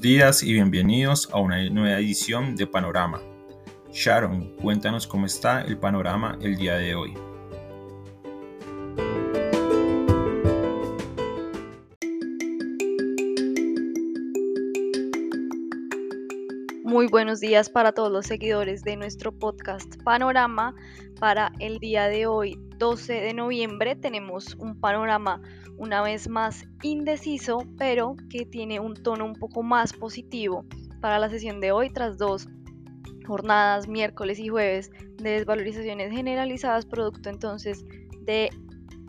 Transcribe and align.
Días 0.00 0.44
y 0.44 0.52
bienvenidos 0.52 1.28
a 1.32 1.40
una 1.40 1.68
nueva 1.70 1.98
edición 1.98 2.54
de 2.54 2.68
Panorama. 2.68 3.20
Sharon, 3.92 4.54
cuéntanos 4.54 5.08
cómo 5.08 5.26
está 5.26 5.62
el 5.62 5.76
panorama 5.76 6.38
el 6.40 6.54
día 6.56 6.76
de 6.76 6.94
hoy. 6.94 7.14
Muy 16.84 17.08
buenos 17.08 17.40
días 17.40 17.68
para 17.68 17.90
todos 17.90 18.12
los 18.12 18.26
seguidores 18.26 18.84
de 18.84 18.96
nuestro 18.96 19.32
podcast 19.32 20.00
Panorama. 20.04 20.76
Para 21.18 21.50
el 21.58 21.80
día 21.80 22.06
de 22.06 22.28
hoy, 22.28 22.56
12 22.78 23.12
de 23.12 23.34
noviembre, 23.34 23.96
tenemos 23.96 24.54
un 24.54 24.80
panorama 24.80 25.42
una 25.76 26.02
vez 26.02 26.28
más 26.28 26.64
indeciso, 26.82 27.58
pero 27.76 28.16
que 28.30 28.46
tiene 28.46 28.80
un 28.80 28.94
tono 28.94 29.24
un 29.24 29.34
poco 29.34 29.62
más 29.62 29.92
positivo 29.92 30.64
para 31.00 31.18
la 31.18 31.28
sesión 31.28 31.60
de 31.60 31.72
hoy 31.72 31.90
tras 31.90 32.18
dos 32.18 32.48
jornadas, 33.26 33.88
miércoles 33.88 34.38
y 34.38 34.48
jueves, 34.48 34.90
de 35.18 35.30
desvalorizaciones 35.30 36.10
generalizadas, 36.10 36.86
producto 36.86 37.28
entonces 37.28 37.84
de 38.22 38.50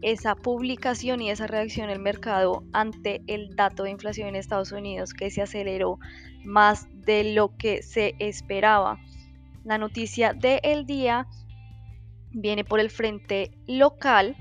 esa 0.01 0.35
publicación 0.35 1.21
y 1.21 1.29
esa 1.29 1.47
reacción 1.47 1.87
del 1.87 1.99
mercado 1.99 2.63
ante 2.73 3.21
el 3.27 3.55
dato 3.55 3.83
de 3.83 3.91
inflación 3.91 4.29
en 4.29 4.35
Estados 4.35 4.71
Unidos 4.71 5.13
que 5.13 5.29
se 5.29 5.41
aceleró 5.41 5.99
más 6.45 6.87
de 6.93 7.33
lo 7.33 7.55
que 7.57 7.81
se 7.83 8.15
esperaba. 8.19 8.97
La 9.63 9.77
noticia 9.77 10.33
del 10.33 10.85
día 10.85 11.27
viene 12.31 12.63
por 12.63 12.79
el 12.79 12.89
frente 12.89 13.51
local, 13.67 14.35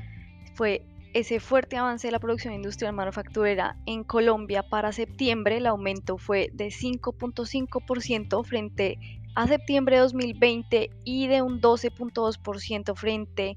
fue 0.54 0.82
ese 1.14 1.40
fuerte 1.40 1.76
avance 1.76 2.06
de 2.06 2.12
la 2.12 2.18
producción 2.18 2.54
industrial 2.54 2.92
manufacturera 2.92 3.76
en 3.86 4.04
Colombia 4.04 4.62
para 4.62 4.92
septiembre, 4.92 5.56
el 5.56 5.66
aumento 5.66 6.18
fue 6.18 6.50
de 6.52 6.68
5.5% 6.68 8.44
frente 8.44 8.98
a 9.34 9.46
septiembre 9.46 9.96
de 9.96 10.02
2020 10.02 10.90
y 11.04 11.26
de 11.28 11.42
un 11.42 11.60
12.2% 11.60 12.94
frente 12.94 13.56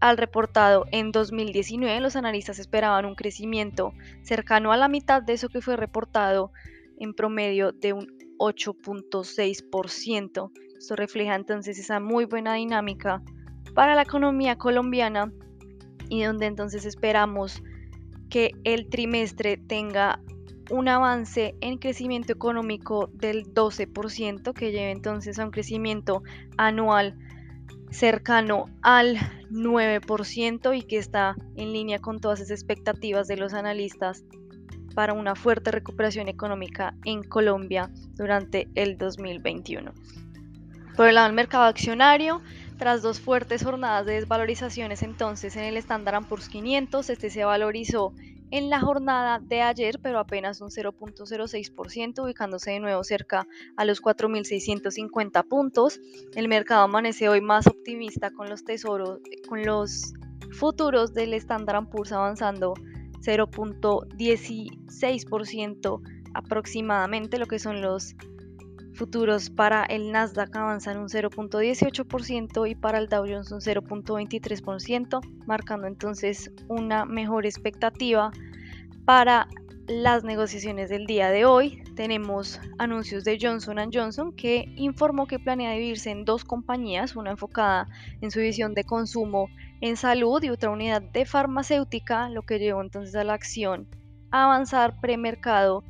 al 0.00 0.16
reportado 0.16 0.86
en 0.92 1.12
2019. 1.12 2.00
Los 2.00 2.16
analistas 2.16 2.58
esperaban 2.58 3.04
un 3.04 3.14
crecimiento 3.14 3.92
cercano 4.22 4.72
a 4.72 4.76
la 4.76 4.88
mitad 4.88 5.22
de 5.22 5.34
eso 5.34 5.48
que 5.48 5.60
fue 5.60 5.76
reportado 5.76 6.52
en 6.98 7.14
promedio 7.14 7.72
de 7.72 7.92
un 7.92 8.18
8.6%. 8.38 10.50
Esto 10.78 10.96
refleja 10.96 11.34
entonces 11.34 11.78
esa 11.78 12.00
muy 12.00 12.24
buena 12.24 12.54
dinámica 12.54 13.22
para 13.78 13.94
la 13.94 14.02
economía 14.02 14.58
colombiana 14.58 15.30
y 16.08 16.24
donde 16.24 16.46
entonces 16.46 16.84
esperamos 16.84 17.62
que 18.28 18.50
el 18.64 18.88
trimestre 18.88 19.56
tenga 19.56 20.18
un 20.68 20.88
avance 20.88 21.54
en 21.60 21.78
crecimiento 21.78 22.32
económico 22.32 23.08
del 23.12 23.44
12%, 23.54 24.52
que 24.52 24.72
lleve 24.72 24.90
entonces 24.90 25.38
a 25.38 25.44
un 25.44 25.52
crecimiento 25.52 26.24
anual 26.56 27.16
cercano 27.92 28.64
al 28.82 29.14
9% 29.52 30.76
y 30.76 30.82
que 30.82 30.98
está 30.98 31.36
en 31.54 31.72
línea 31.72 32.00
con 32.00 32.18
todas 32.18 32.40
esas 32.40 32.58
expectativas 32.58 33.28
de 33.28 33.36
los 33.36 33.54
analistas 33.54 34.24
para 34.96 35.12
una 35.12 35.36
fuerte 35.36 35.70
recuperación 35.70 36.26
económica 36.26 36.96
en 37.04 37.22
Colombia 37.22 37.92
durante 38.16 38.66
el 38.74 38.98
2021. 38.98 39.92
Por 40.96 41.06
el 41.06 41.14
lado 41.14 41.28
del 41.28 41.36
mercado 41.36 41.62
accionario, 41.62 42.42
tras 42.78 43.02
dos 43.02 43.20
fuertes 43.20 43.64
jornadas 43.64 44.06
de 44.06 44.14
desvalorizaciones 44.14 45.02
entonces 45.02 45.56
en 45.56 45.64
el 45.64 45.76
Standard 45.76 46.24
Poor's 46.26 46.48
500, 46.48 47.10
este 47.10 47.28
se 47.28 47.44
valorizó 47.44 48.14
en 48.50 48.70
la 48.70 48.80
jornada 48.80 49.40
de 49.40 49.60
ayer, 49.60 49.98
pero 50.00 50.18
apenas 50.18 50.62
un 50.62 50.70
0.06%, 50.70 52.24
ubicándose 52.24 52.70
de 52.70 52.80
nuevo 52.80 53.04
cerca 53.04 53.46
a 53.76 53.84
los 53.84 54.00
4.650 54.00 55.46
puntos. 55.46 56.00
El 56.34 56.48
mercado 56.48 56.84
amanece 56.84 57.28
hoy 57.28 57.42
más 57.42 57.66
optimista 57.66 58.30
con 58.30 58.48
los 58.48 58.64
tesoros, 58.64 59.20
con 59.48 59.66
los 59.66 60.14
futuros 60.52 61.12
del 61.12 61.34
Standard 61.34 61.90
Poor's 61.90 62.12
avanzando 62.12 62.72
0.16% 63.20 66.00
aproximadamente, 66.34 67.38
lo 67.38 67.46
que 67.46 67.58
son 67.58 67.80
los 67.82 68.14
futuros 68.98 69.48
para 69.48 69.84
el 69.84 70.10
Nasdaq 70.10 70.54
avanzan 70.56 70.98
un 70.98 71.08
0.18% 71.08 72.68
y 72.68 72.74
para 72.74 72.98
el 72.98 73.08
Dow 73.08 73.24
Jones 73.26 73.52
un 73.52 73.60
0.23%, 73.60 75.20
marcando 75.46 75.86
entonces 75.86 76.50
una 76.66 77.04
mejor 77.04 77.46
expectativa 77.46 78.32
para 79.04 79.46
las 79.86 80.24
negociaciones 80.24 80.90
del 80.90 81.06
día 81.06 81.30
de 81.30 81.44
hoy. 81.44 81.82
Tenemos 81.94 82.60
anuncios 82.78 83.24
de 83.24 83.38
Johnson 83.40 83.78
Johnson 83.92 84.32
que 84.32 84.64
informó 84.74 85.28
que 85.28 85.38
planea 85.38 85.72
dividirse 85.72 86.10
en 86.10 86.24
dos 86.24 86.44
compañías, 86.44 87.14
una 87.14 87.30
enfocada 87.30 87.86
en 88.20 88.32
su 88.32 88.40
visión 88.40 88.74
de 88.74 88.82
consumo 88.82 89.48
en 89.80 89.96
salud 89.96 90.42
y 90.42 90.50
otra 90.50 90.70
unidad 90.70 91.02
de 91.02 91.24
farmacéutica, 91.24 92.28
lo 92.30 92.42
que 92.42 92.58
llevó 92.58 92.82
entonces 92.82 93.14
a 93.14 93.22
la 93.22 93.34
acción 93.34 93.86
a 94.30 94.44
avanzar 94.44 95.00
premercado 95.00 95.84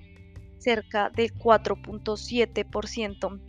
cerca 0.59 1.11
del 1.11 1.33
4.7% 1.35 3.41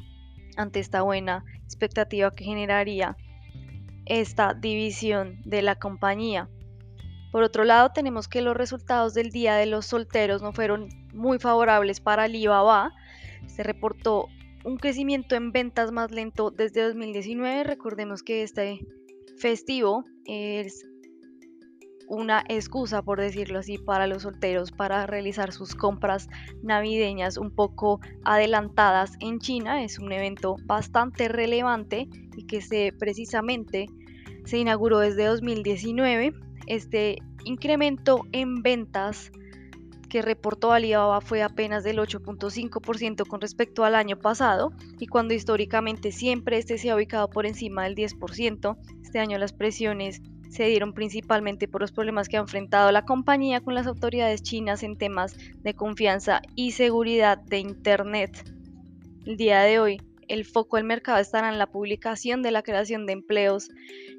ante 0.57 0.79
esta 0.79 1.01
buena 1.01 1.43
expectativa 1.63 2.31
que 2.31 2.43
generaría 2.43 3.15
esta 4.05 4.53
división 4.53 5.39
de 5.45 5.61
la 5.61 5.75
compañía. 5.75 6.49
Por 7.31 7.43
otro 7.43 7.63
lado, 7.63 7.91
tenemos 7.93 8.27
que 8.27 8.41
los 8.41 8.57
resultados 8.57 9.13
del 9.13 9.29
Día 9.29 9.55
de 9.55 9.67
los 9.67 9.85
Solteros 9.85 10.41
no 10.41 10.51
fueron 10.51 10.89
muy 11.13 11.37
favorables 11.37 12.01
para 12.01 12.23
Alibaba. 12.23 12.91
Se 13.45 13.61
reportó 13.61 14.27
un 14.63 14.77
crecimiento 14.77 15.35
en 15.35 15.51
ventas 15.51 15.91
más 15.91 16.11
lento 16.11 16.49
desde 16.49 16.81
2019. 16.81 17.63
Recordemos 17.63 18.23
que 18.23 18.41
este 18.41 18.79
festivo 19.37 20.03
es 20.25 20.88
una 22.09 22.43
excusa, 22.49 23.03
por 23.03 23.21
decirlo 23.21 23.59
así, 23.59 23.77
para 23.77 24.07
los 24.07 24.23
solteros 24.23 24.71
para 24.71 25.05
realizar 25.05 25.51
sus 25.53 25.75
compras 25.75 26.27
navideñas 26.63 27.37
un 27.37 27.51
poco 27.51 28.01
adelantadas 28.25 29.13
en 29.19 29.39
China. 29.39 29.83
Es 29.83 29.99
un 29.99 30.11
evento 30.11 30.55
bastante 30.65 31.27
relevante 31.27 32.09
y 32.35 32.47
que 32.47 32.61
se 32.61 32.93
precisamente 32.97 33.85
se 34.43 34.57
inauguró 34.57 34.99
desde 34.99 35.25
2019. 35.25 36.33
Este 36.65 37.19
incremento 37.45 38.25
en 38.31 38.63
ventas 38.63 39.31
que 40.09 40.23
reportó 40.23 40.71
Alibaba 40.71 41.21
fue 41.21 41.43
apenas 41.43 41.83
del 41.83 41.99
8.5% 41.99 43.27
con 43.27 43.39
respecto 43.39 43.85
al 43.85 43.93
año 43.93 44.17
pasado 44.17 44.71
y 44.97 45.05
cuando 45.05 45.35
históricamente 45.35 46.11
siempre 46.11 46.57
este 46.57 46.79
se 46.79 46.89
ha 46.89 46.95
ubicado 46.95 47.29
por 47.29 47.45
encima 47.45 47.83
del 47.83 47.95
10%, 47.95 48.77
este 49.03 49.19
año 49.19 49.37
las 49.37 49.53
presiones 49.53 50.23
se 50.49 50.65
dieron 50.65 50.93
principalmente 50.93 51.67
por 51.67 51.81
los 51.81 51.91
problemas 51.91 52.27
que 52.27 52.37
ha 52.37 52.41
enfrentado 52.41 52.91
la 52.91 53.05
compañía 53.05 53.61
con 53.61 53.75
las 53.75 53.87
autoridades 53.87 54.41
chinas 54.41 54.83
en 54.83 54.97
temas 54.97 55.35
de 55.61 55.73
confianza 55.73 56.41
y 56.55 56.71
seguridad 56.71 57.37
de 57.37 57.59
Internet. 57.59 58.51
El 59.25 59.37
día 59.37 59.61
de 59.61 59.79
hoy, 59.79 60.01
el 60.27 60.45
foco 60.45 60.77
del 60.77 60.85
mercado 60.85 61.19
estará 61.19 61.49
en 61.49 61.57
la 61.57 61.67
publicación 61.67 62.41
de 62.41 62.51
la 62.51 62.63
creación 62.63 63.05
de 63.05 63.13
empleos 63.13 63.69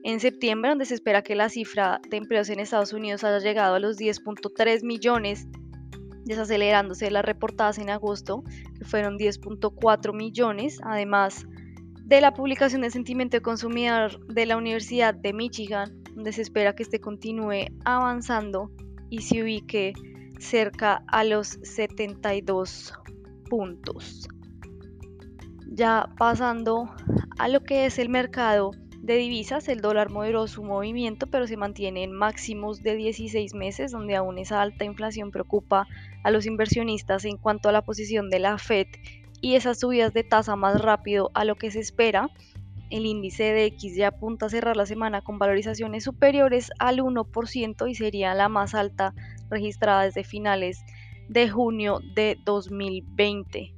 en 0.02 0.20
septiembre, 0.20 0.70
donde 0.70 0.84
se 0.84 0.94
espera 0.94 1.22
que 1.22 1.34
la 1.34 1.48
cifra 1.48 2.00
de 2.08 2.16
empleos 2.16 2.48
en 2.48 2.60
Estados 2.60 2.92
Unidos 2.92 3.24
haya 3.24 3.38
llegado 3.38 3.74
a 3.74 3.80
los 3.80 3.98
10.3 3.98 4.84
millones, 4.84 5.46
desacelerándose 6.24 7.06
de 7.06 7.10
las 7.12 7.24
reportadas 7.24 7.78
en 7.78 7.90
agosto, 7.90 8.42
que 8.78 8.84
fueron 8.84 9.18
10.4 9.18 10.14
millones. 10.14 10.78
Además 10.84 11.46
de 12.04 12.20
la 12.20 12.34
publicación 12.34 12.82
de 12.82 12.90
sentimiento 12.90 13.36
de 13.36 13.42
consumidor 13.42 14.26
de 14.26 14.46
la 14.46 14.56
Universidad 14.56 15.14
de 15.14 15.32
Michigan, 15.32 15.99
donde 16.14 16.32
se 16.32 16.42
espera 16.42 16.74
que 16.74 16.82
este 16.82 17.00
continúe 17.00 17.66
avanzando 17.84 18.70
y 19.08 19.22
se 19.22 19.42
ubique 19.42 19.92
cerca 20.38 21.02
a 21.08 21.24
los 21.24 21.58
72 21.62 22.94
puntos. 23.48 24.28
Ya 25.66 26.08
pasando 26.18 26.90
a 27.38 27.48
lo 27.48 27.62
que 27.62 27.86
es 27.86 27.98
el 27.98 28.08
mercado 28.08 28.72
de 29.00 29.16
divisas, 29.16 29.68
el 29.68 29.80
dólar 29.80 30.10
moderó 30.10 30.46
su 30.46 30.62
movimiento, 30.62 31.26
pero 31.26 31.46
se 31.46 31.56
mantiene 31.56 32.04
en 32.04 32.12
máximos 32.12 32.82
de 32.82 32.96
16 32.96 33.54
meses, 33.54 33.92
donde 33.92 34.16
aún 34.16 34.38
esa 34.38 34.60
alta 34.60 34.84
inflación 34.84 35.30
preocupa 35.30 35.86
a 36.22 36.30
los 36.30 36.46
inversionistas 36.46 37.24
en 37.24 37.36
cuanto 37.36 37.68
a 37.68 37.72
la 37.72 37.82
posición 37.82 38.30
de 38.30 38.40
la 38.40 38.58
Fed 38.58 38.86
y 39.40 39.54
esas 39.54 39.80
subidas 39.80 40.12
de 40.12 40.22
tasa 40.22 40.54
más 40.54 40.80
rápido 40.80 41.30
a 41.34 41.44
lo 41.44 41.56
que 41.56 41.70
se 41.70 41.80
espera 41.80 42.30
el 42.90 43.06
índice 43.06 43.44
de 43.44 43.64
X 43.66 43.96
ya 43.96 44.08
apunta 44.08 44.46
a 44.46 44.50
cerrar 44.50 44.76
la 44.76 44.86
semana 44.86 45.22
con 45.22 45.38
valorizaciones 45.38 46.04
superiores 46.04 46.70
al 46.78 46.98
1% 46.98 47.88
y 47.88 47.94
sería 47.94 48.34
la 48.34 48.48
más 48.48 48.74
alta 48.74 49.14
registrada 49.48 50.02
desde 50.02 50.24
finales 50.24 50.84
de 51.28 51.48
junio 51.48 52.00
de 52.14 52.38
2020. 52.44 53.74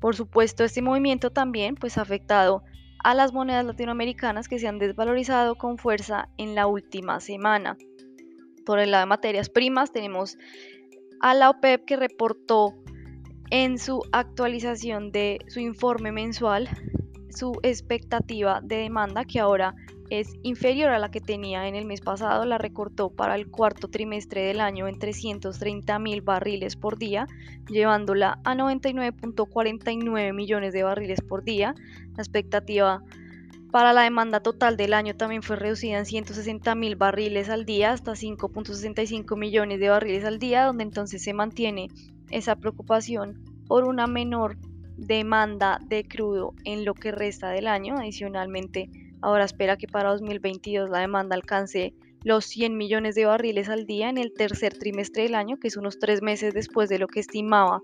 Por 0.00 0.14
supuesto, 0.14 0.64
este 0.64 0.82
movimiento 0.82 1.30
también 1.30 1.74
pues, 1.74 1.98
ha 1.98 2.02
afectado 2.02 2.62
a 3.02 3.14
las 3.14 3.32
monedas 3.32 3.64
latinoamericanas 3.64 4.48
que 4.48 4.58
se 4.58 4.68
han 4.68 4.78
desvalorizado 4.78 5.56
con 5.56 5.78
fuerza 5.78 6.28
en 6.36 6.54
la 6.54 6.66
última 6.66 7.20
semana. 7.20 7.76
Por 8.66 8.78
el 8.78 8.90
lado 8.90 9.02
de 9.02 9.08
materias 9.08 9.48
primas 9.48 9.92
tenemos 9.92 10.36
a 11.20 11.34
la 11.34 11.50
OPEP 11.50 11.84
que 11.84 11.96
reportó 11.96 12.74
en 13.50 13.78
su 13.78 14.02
actualización 14.12 15.10
de 15.10 15.38
su 15.48 15.60
informe 15.60 16.12
mensual 16.12 16.68
su 17.30 17.58
expectativa 17.62 18.60
de 18.62 18.76
demanda 18.76 19.24
que 19.24 19.40
ahora 19.40 19.74
es 20.10 20.34
inferior 20.42 20.90
a 20.90 20.98
la 20.98 21.10
que 21.10 21.20
tenía 21.20 21.68
en 21.68 21.74
el 21.74 21.84
mes 21.84 22.00
pasado, 22.00 22.44
la 22.44 22.58
recortó 22.58 23.10
para 23.10 23.34
el 23.34 23.48
cuarto 23.48 23.88
trimestre 23.88 24.42
del 24.42 24.60
año 24.60 24.88
en 24.88 24.98
330 24.98 25.98
mil 25.98 26.22
barriles 26.22 26.76
por 26.76 26.98
día, 26.98 27.26
llevándola 27.68 28.38
a 28.44 28.54
99.49 28.54 30.32
millones 30.32 30.72
de 30.72 30.82
barriles 30.82 31.20
por 31.20 31.44
día. 31.44 31.74
La 32.16 32.22
expectativa 32.22 33.02
para 33.70 33.92
la 33.92 34.02
demanda 34.02 34.40
total 34.40 34.78
del 34.78 34.94
año 34.94 35.14
también 35.14 35.42
fue 35.42 35.56
reducida 35.56 35.98
en 35.98 36.06
160 36.06 36.74
mil 36.74 36.96
barriles 36.96 37.50
al 37.50 37.66
día 37.66 37.92
hasta 37.92 38.12
5.65 38.12 39.36
millones 39.36 39.78
de 39.78 39.90
barriles 39.90 40.24
al 40.24 40.38
día, 40.38 40.64
donde 40.64 40.84
entonces 40.84 41.22
se 41.22 41.34
mantiene 41.34 41.88
esa 42.30 42.56
preocupación 42.56 43.44
por 43.66 43.84
una 43.84 44.06
menor 44.06 44.56
demanda 44.98 45.80
de 45.86 46.04
crudo 46.04 46.52
en 46.64 46.84
lo 46.84 46.94
que 46.94 47.12
resta 47.12 47.50
del 47.50 47.66
año. 47.66 47.96
Adicionalmente, 47.96 48.90
ahora 49.22 49.44
espera 49.44 49.76
que 49.76 49.86
para 49.86 50.10
2022 50.10 50.90
la 50.90 51.00
demanda 51.00 51.34
alcance 51.34 51.94
los 52.24 52.44
100 52.46 52.76
millones 52.76 53.14
de 53.14 53.24
barriles 53.24 53.68
al 53.68 53.86
día 53.86 54.10
en 54.10 54.18
el 54.18 54.32
tercer 54.32 54.76
trimestre 54.76 55.22
del 55.22 55.34
año, 55.34 55.56
que 55.58 55.68
es 55.68 55.76
unos 55.76 55.98
tres 55.98 56.20
meses 56.20 56.52
después 56.52 56.88
de 56.88 56.98
lo 56.98 57.06
que 57.06 57.20
estimaba 57.20 57.80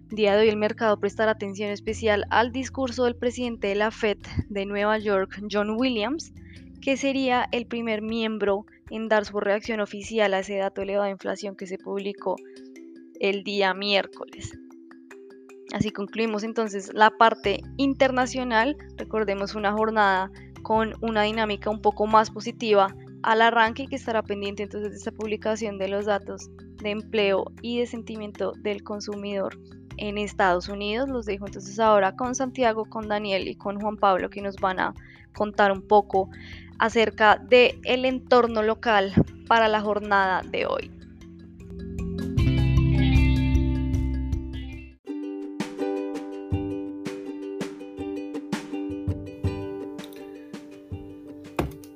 Día 0.09 0.35
de 0.35 0.43
hoy 0.43 0.49
el 0.49 0.57
mercado 0.57 0.99
prestará 0.99 1.31
atención 1.31 1.69
especial 1.69 2.25
al 2.29 2.51
discurso 2.51 3.05
del 3.05 3.15
presidente 3.15 3.67
de 3.67 3.75
la 3.75 3.91
Fed 3.91 4.17
de 4.49 4.65
Nueva 4.65 4.97
York, 4.97 5.41
John 5.49 5.71
Williams, 5.71 6.33
que 6.81 6.97
sería 6.97 7.47
el 7.51 7.65
primer 7.65 8.01
miembro 8.01 8.65
en 8.89 9.07
dar 9.07 9.25
su 9.25 9.39
reacción 9.39 9.79
oficial 9.79 10.33
a 10.33 10.39
ese 10.39 10.57
dato 10.57 10.81
elevado 10.81 11.05
de 11.05 11.11
inflación 11.11 11.55
que 11.55 11.67
se 11.67 11.77
publicó 11.77 12.35
el 13.19 13.43
día 13.43 13.73
miércoles. 13.73 14.57
Así 15.73 15.91
concluimos 15.91 16.43
entonces 16.43 16.91
la 16.93 17.11
parte 17.11 17.61
internacional. 17.77 18.75
Recordemos 18.97 19.55
una 19.55 19.71
jornada 19.71 20.29
con 20.63 20.93
una 21.01 21.23
dinámica 21.23 21.69
un 21.69 21.81
poco 21.81 22.07
más 22.07 22.29
positiva 22.29 22.93
al 23.23 23.41
arranque 23.41 23.83
y 23.83 23.87
que 23.87 23.95
estará 23.95 24.23
pendiente 24.23 24.63
entonces 24.63 24.91
de 24.91 24.97
esta 24.97 25.11
publicación 25.11 25.77
de 25.77 25.87
los 25.87 26.05
datos 26.05 26.49
de 26.81 26.89
empleo 26.89 27.45
y 27.61 27.79
de 27.79 27.85
sentimiento 27.85 28.53
del 28.57 28.83
consumidor 28.83 29.57
en 29.97 30.17
Estados 30.17 30.67
Unidos. 30.67 31.07
Los 31.07 31.25
dejo 31.25 31.45
entonces 31.45 31.79
ahora 31.79 32.15
con 32.15 32.35
Santiago, 32.35 32.85
con 32.85 33.07
Daniel 33.07 33.47
y 33.47 33.55
con 33.55 33.79
Juan 33.79 33.97
Pablo 33.97 34.29
que 34.29 34.41
nos 34.41 34.55
van 34.57 34.79
a 34.79 34.93
contar 35.33 35.71
un 35.71 35.87
poco 35.87 36.29
acerca 36.81 37.37
del 37.37 37.79
el 37.83 38.05
entorno 38.05 38.63
local 38.63 39.13
para 39.47 39.67
la 39.67 39.81
jornada 39.81 40.41
de 40.41 40.65
hoy. 40.65 40.91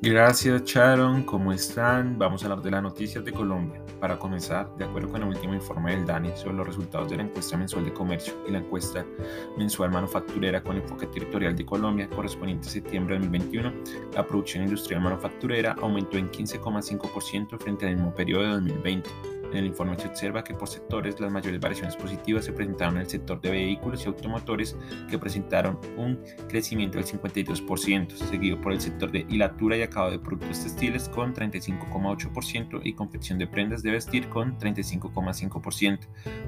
Gracias 0.03 0.63
Sharon, 0.65 1.23
¿cómo 1.23 1.51
están? 1.51 2.19
Vamos 2.19 2.43
a 2.43 2.45
hablar 2.45 2.61
de 2.61 2.69
las 2.69 2.83
noticias 2.83 3.25
de 3.25 3.31
Colombia. 3.31 3.84
Para 3.99 4.19
comenzar, 4.19 4.75
de 4.77 4.85
acuerdo 4.85 5.09
con 5.09 5.21
el 5.21 5.29
último 5.29 5.53
informe 5.53 5.95
del 5.95 6.05
DANI 6.05 6.31
sobre 6.35 6.57
los 6.57 6.67
resultados 6.67 7.09
de 7.09 7.17
la 7.17 7.23
encuesta 7.23 7.57
mensual 7.57 7.85
de 7.85 7.93
comercio 7.93 8.33
y 8.47 8.51
la 8.51 8.59
encuesta 8.59 9.05
mensual 9.57 9.91
manufacturera 9.91 10.61
con 10.61 10.77
enfoque 10.77 11.07
territorial 11.07 11.55
de 11.55 11.65
Colombia 11.65 12.09
correspondiente 12.09 12.67
a 12.67 12.71
septiembre 12.71 13.15
de 13.15 13.21
2021, 13.21 13.73
la 14.13 14.27
producción 14.27 14.63
industrial 14.63 15.01
manufacturera 15.01 15.75
aumentó 15.81 16.17
en 16.17 16.29
15,5% 16.29 17.57
frente 17.57 17.87
al 17.87 17.95
mismo 17.95 18.13
periodo 18.13 18.43
de 18.43 18.49
2020 18.51 19.34
en 19.55 19.63
el 19.63 19.69
informe 19.69 19.97
se 19.97 20.07
observa 20.07 20.43
que 20.43 20.53
por 20.53 20.67
sectores 20.67 21.17
las 21.19 21.31
mayores 21.31 21.61
variaciones 21.61 21.95
positivas 21.95 22.45
se 22.45 22.51
presentaron 22.51 22.95
en 22.95 23.03
el 23.03 23.09
sector 23.09 23.39
de 23.41 23.51
vehículos 23.51 24.03
y 24.03 24.07
automotores 24.07 24.75
que 25.09 25.17
presentaron 25.17 25.79
un 25.97 26.19
crecimiento 26.49 26.97
del 26.97 27.07
52%, 27.07 28.15
seguido 28.15 28.59
por 28.59 28.73
el 28.73 28.81
sector 28.81 29.09
de 29.11 29.25
hilatura 29.29 29.77
y 29.77 29.83
acabado 29.83 30.11
de 30.11 30.19
productos 30.19 30.63
textiles 30.63 31.07
con 31.09 31.33
35,8% 31.33 32.81
y 32.83 32.93
confección 32.93 33.39
de 33.39 33.47
prendas 33.47 33.81
de 33.81 33.91
vestir 33.91 34.27
con 34.27 34.59
35,5%, 34.59 35.99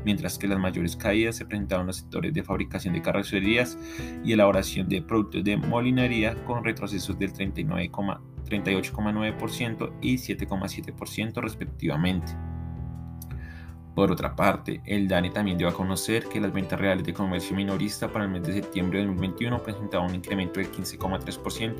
mientras 0.03 0.37
que 0.37 0.47
las 0.47 0.59
mayores 0.59 0.97
caídas 0.97 1.37
se 1.37 1.45
presentaron 1.45 1.83
en 1.83 1.87
los 1.87 1.97
sectores 1.97 2.33
de 2.33 2.43
fabricación 2.43 2.93
de 2.93 3.01
carrocerías 3.01 3.77
y 4.23 4.33
elaboración 4.33 4.87
de 4.89 5.01
productos 5.01 5.43
de 5.43 5.57
molinería 5.57 6.35
con 6.45 6.63
retrocesos 6.63 7.17
del 7.17 7.33
38,9% 7.33 9.93
y 10.01 10.15
7,7% 10.15 11.41
respectivamente. 11.41 12.56
Por 13.97 14.11
otra 14.11 14.35
parte, 14.35 14.79
el 14.85 15.07
DANE 15.07 15.31
también 15.31 15.57
dio 15.57 15.67
a 15.67 15.73
conocer 15.73 16.25
que 16.25 16.39
las 16.39 16.53
ventas 16.53 16.79
reales 16.79 17.03
de 17.03 17.15
comercio 17.15 17.55
minorista 17.55 18.07
para 18.07 18.25
el 18.25 18.29
mes 18.29 18.43
de 18.43 18.53
septiembre 18.53 18.99
de 18.99 19.07
2021 19.07 19.63
presentaban 19.63 20.09
un 20.11 20.15
incremento 20.17 20.59
del 20.59 20.71
15,3% 20.71 21.73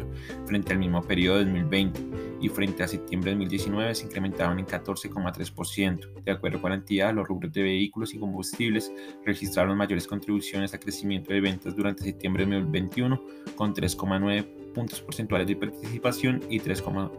frente 0.48 0.74
al 0.74 0.80
mismo 0.80 1.04
periodo 1.04 1.38
de 1.38 1.44
2020 1.44 2.02
y 2.42 2.50
frente 2.50 2.82
a 2.82 2.88
septiembre 2.88 3.30
de 3.30 3.36
2019 3.36 3.94
se 3.94 4.06
incrementaban 4.08 4.58
en 4.58 4.66
14,3%. 4.66 6.24
De 6.24 6.32
acuerdo 6.32 6.60
con 6.60 6.72
la 6.72 6.78
entidad, 6.78 7.14
los 7.14 7.28
rubros 7.28 7.54
de 7.54 7.62
vehículos 7.62 8.12
y 8.16 8.18
combustibles 8.18 8.92
registraron 9.24 9.78
mayores 9.78 10.08
contribuciones 10.08 10.74
al 10.74 10.80
crecimiento 10.80 11.32
de 11.32 11.42
ventas 11.42 11.76
durante 11.76 12.02
septiembre 12.02 12.48
de 12.48 12.56
2021 12.62 13.22
con 13.56 13.76
3,9 13.76 14.74
puntos 14.74 15.02
porcentuales 15.02 15.48
de 15.48 15.56
participación 15.56 16.42
y 16.50 16.60
3,1 16.62 17.12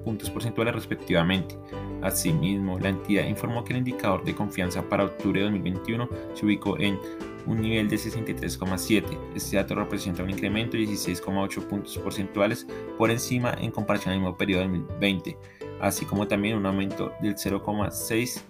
puntos 0.00 0.30
porcentuales 0.30 0.74
respectivamente. 0.74 1.56
Asimismo, 2.02 2.78
la 2.78 2.90
entidad 2.90 3.24
informó 3.24 3.64
que 3.64 3.72
el 3.72 3.78
indicador 3.78 4.22
de 4.24 4.34
confianza 4.34 4.86
para 4.88 5.04
octubre 5.04 5.40
de 5.40 5.46
2021 5.46 6.08
se 6.34 6.46
ubicó 6.46 6.78
en 6.78 6.98
un 7.46 7.60
nivel 7.60 7.88
de 7.88 7.96
63,7. 7.96 9.04
Este 9.34 9.56
dato 9.56 9.74
representa 9.74 10.22
un 10.22 10.30
incremento 10.30 10.76
de 10.76 10.84
16,8 10.84 11.66
puntos 11.66 11.98
porcentuales 11.98 12.66
por 12.98 13.10
encima 13.10 13.56
en 13.60 13.70
comparación 13.70 14.12
al 14.14 14.20
mismo 14.20 14.36
periodo 14.36 14.60
de 14.62 14.68
2020, 14.68 15.38
así 15.80 16.04
como 16.04 16.28
también 16.28 16.56
un 16.56 16.66
aumento 16.66 17.12
del 17.22 17.36
0,6 17.36 18.42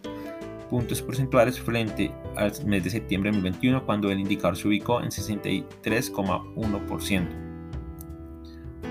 puntos 0.69 1.01
porcentuales 1.03 1.61
frente 1.61 2.13
al 2.37 2.53
mes 2.65 2.85
de 2.85 2.91
septiembre 2.91 3.31
de 3.31 3.39
2021 3.39 3.85
cuando 3.85 4.11
el 4.11 4.21
indicador 4.21 4.57
se 4.57 4.69
ubicó 4.69 5.03
en 5.03 5.11
63,1%. 5.11 7.50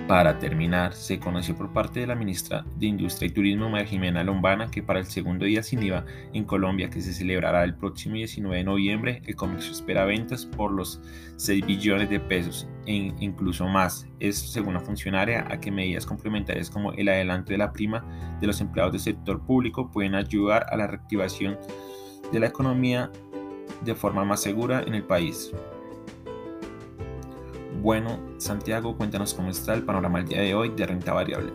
Para 0.09 0.39
terminar, 0.39 0.93
se 0.93 1.19
conoció 1.19 1.55
por 1.55 1.71
parte 1.71 1.99
de 1.99 2.07
la 2.07 2.15
ministra 2.15 2.65
de 2.77 2.87
Industria 2.87 3.27
y 3.27 3.31
Turismo, 3.31 3.69
María 3.69 3.85
Jimena 3.85 4.23
Lombana, 4.23 4.71
que 4.71 4.81
para 4.81 4.97
el 4.97 5.05
segundo 5.05 5.45
día 5.45 5.61
sin 5.61 5.83
IVA 5.83 6.03
en 6.33 6.45
Colombia, 6.45 6.89
que 6.89 6.99
se 6.99 7.13
celebrará 7.13 7.63
el 7.63 7.75
próximo 7.75 8.15
19 8.15 8.57
de 8.57 8.63
noviembre, 8.63 9.21
el 9.27 9.35
comercio 9.35 9.71
espera 9.71 10.05
ventas 10.05 10.47
por 10.47 10.71
los 10.71 10.99
6 11.35 11.63
billones 11.63 12.09
de 12.09 12.19
pesos 12.19 12.67
e 12.87 13.13
incluso 13.19 13.67
más. 13.67 14.07
Es, 14.19 14.39
según 14.39 14.73
la 14.73 14.79
funcionaria, 14.79 15.45
a 15.47 15.59
que 15.59 15.69
medidas 15.69 16.07
complementarias 16.07 16.71
como 16.71 16.91
el 16.93 17.07
adelanto 17.07 17.51
de 17.51 17.59
la 17.59 17.71
prima 17.71 18.03
de 18.41 18.47
los 18.47 18.61
empleados 18.61 18.93
del 18.93 19.01
sector 19.01 19.45
público 19.45 19.91
pueden 19.91 20.15
ayudar 20.15 20.65
a 20.71 20.75
la 20.75 20.87
reactivación 20.87 21.55
de 22.31 22.39
la 22.39 22.47
economía 22.47 23.11
de 23.85 23.93
forma 23.93 24.25
más 24.25 24.41
segura 24.41 24.81
en 24.81 24.95
el 24.95 25.03
país. 25.03 25.51
Bueno, 27.81 28.19
Santiago, 28.39 28.97
cuéntanos 28.97 29.33
cómo 29.33 29.51
está 29.51 29.73
el 29.73 29.83
panorama 29.83 30.19
el 30.19 30.27
día 30.27 30.41
de 30.41 30.53
hoy 30.53 30.67
de 30.67 30.85
renta 30.85 31.13
variable. 31.13 31.53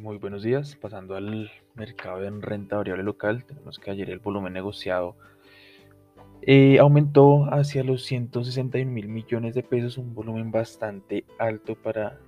Muy 0.00 0.16
buenos 0.16 0.42
días, 0.42 0.74
pasando 0.76 1.14
al 1.14 1.50
mercado 1.74 2.24
en 2.24 2.40
renta 2.40 2.78
variable 2.78 3.02
local, 3.02 3.44
tenemos 3.44 3.78
que 3.78 3.90
ayer 3.90 4.08
el 4.08 4.20
volumen 4.20 4.54
negociado 4.54 5.14
eh, 6.40 6.78
aumentó 6.78 7.44
hacia 7.52 7.84
los 7.84 8.02
161 8.04 8.90
mil 8.90 9.08
millones 9.08 9.54
de 9.54 9.62
pesos, 9.62 9.98
un 9.98 10.14
volumen 10.14 10.50
bastante 10.50 11.26
alto 11.38 11.74
para 11.74 12.18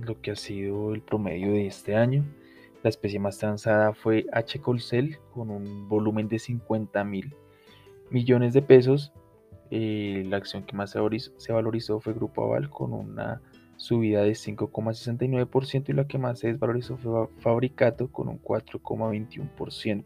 lo 0.00 0.20
que 0.20 0.30
ha 0.32 0.36
sido 0.36 0.94
el 0.94 1.02
promedio 1.02 1.52
de 1.52 1.66
este 1.66 1.96
año. 1.96 2.24
La 2.82 2.90
especie 2.90 3.18
más 3.18 3.38
transada 3.38 3.92
fue 3.92 4.26
H. 4.32 4.60
Colcel 4.60 5.18
con 5.32 5.50
un 5.50 5.88
volumen 5.88 6.28
de 6.28 6.38
50 6.38 7.02
mil 7.04 7.34
millones 8.10 8.52
de 8.52 8.62
pesos. 8.62 9.12
Eh, 9.70 10.24
la 10.26 10.38
acción 10.38 10.62
que 10.62 10.76
más 10.76 10.90
se 10.90 11.52
valorizó, 11.52 12.00
fue 12.00 12.14
Grupo 12.14 12.44
Aval 12.44 12.70
con 12.70 12.92
una 12.92 13.42
subida 13.76 14.22
de 14.22 14.32
5,69% 14.32 15.88
y 15.88 15.92
la 15.92 16.06
que 16.06 16.18
más 16.18 16.40
se 16.40 16.48
desvalorizó 16.48 16.96
fue 16.96 17.28
Fabricato 17.38 18.10
con 18.10 18.28
un 18.28 18.40
4,21%. 18.40 20.04